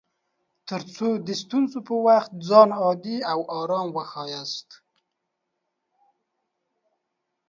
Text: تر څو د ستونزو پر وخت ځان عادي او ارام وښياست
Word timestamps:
تر 0.69 0.81
څو 0.95 1.09
د 1.27 1.29
ستونزو 1.41 1.79
پر 1.87 1.95
وخت 2.07 2.31
ځان 2.49 2.69
عادي 2.79 3.17
او 3.31 3.39
ارام 3.59 3.87
وښياست 3.91 4.69